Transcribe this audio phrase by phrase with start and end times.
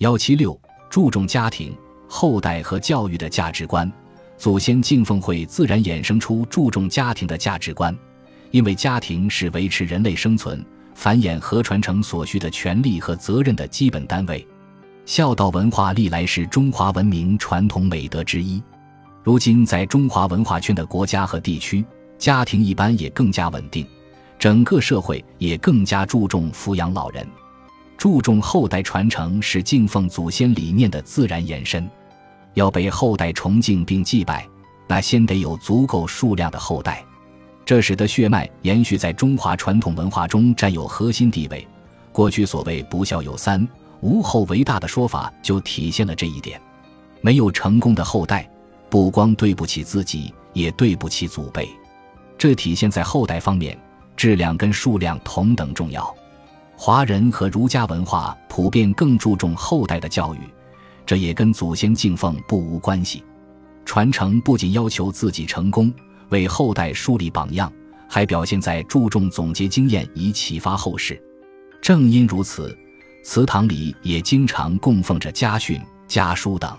[0.00, 0.58] 幺七六
[0.88, 1.76] 注重家庭、
[2.08, 3.90] 后代和教育的价值观，
[4.38, 7.94] 祖先敬奉会自然衍生出注重家庭的价值观，
[8.50, 14.46] 因为家庭是维持人类生存、繁衍和传承所需的权利和责任的基本单位。
[15.04, 18.62] 孝道文化历来是中华文明传统美德之一，
[19.22, 21.84] 如今在中华文化圈的国家和地区，
[22.16, 23.86] 家庭一般也更加稳定，
[24.38, 27.26] 整个社会也更加注重抚养老人。
[28.00, 31.86] 注重后代传承是敬奉祖先理念的自然延伸，
[32.54, 34.48] 要被后代崇敬并祭拜，
[34.88, 37.04] 那先得有足够数量的后代，
[37.62, 41.68] 这使得血脉延续在中华传统文化中占有核心地位。
[42.10, 43.68] 过去所谓“不孝有三，
[44.00, 46.58] 无后为大”的说法就体现了这一点。
[47.20, 48.50] 没有成功的后代，
[48.88, 51.68] 不光对不起自己，也对不起祖辈。
[52.38, 53.78] 这体现在后代方面，
[54.16, 56.16] 质量跟数量同等重要。
[56.82, 60.38] 华人和儒家文化普遍更注重后代的教育，
[61.04, 63.22] 这也跟祖先敬奉不无关系。
[63.84, 65.92] 传承不仅要求自己成功，
[66.30, 67.70] 为后代树立榜样，
[68.08, 71.22] 还表现在注重总结经验以启发后世。
[71.82, 72.74] 正因如此，
[73.22, 75.78] 祠堂里也经常供奉着家训、
[76.08, 76.74] 家书等。